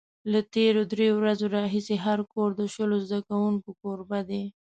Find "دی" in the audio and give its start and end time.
4.29-4.43